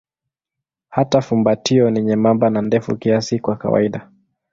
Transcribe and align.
Hata 0.89 1.21
fumbatio 1.21 1.89
ni 1.91 2.01
nyembamba 2.03 2.49
na 2.49 2.61
ndefu 2.61 2.97
kiasi 2.97 3.39
kwa 3.39 3.55
kawaida. 3.55 4.09